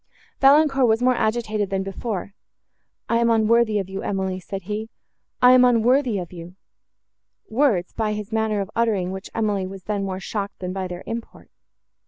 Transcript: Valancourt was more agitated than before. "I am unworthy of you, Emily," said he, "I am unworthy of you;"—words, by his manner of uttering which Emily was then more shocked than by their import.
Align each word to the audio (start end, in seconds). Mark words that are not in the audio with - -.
Valancourt 0.39 0.87
was 0.87 1.03
more 1.03 1.13
agitated 1.13 1.69
than 1.69 1.83
before. 1.83 2.33
"I 3.07 3.17
am 3.17 3.29
unworthy 3.29 3.77
of 3.77 3.87
you, 3.87 4.01
Emily," 4.01 4.39
said 4.39 4.63
he, 4.63 4.89
"I 5.43 5.51
am 5.51 5.63
unworthy 5.63 6.17
of 6.17 6.33
you;"—words, 6.33 7.93
by 7.93 8.13
his 8.13 8.31
manner 8.31 8.61
of 8.61 8.71
uttering 8.75 9.11
which 9.11 9.29
Emily 9.35 9.67
was 9.67 9.83
then 9.83 10.03
more 10.03 10.19
shocked 10.19 10.57
than 10.57 10.73
by 10.73 10.87
their 10.87 11.03
import. 11.05 11.51